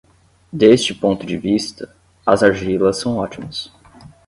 [0.51, 1.95] Deste ponto de vista,
[2.25, 3.71] as argilas são ótimas.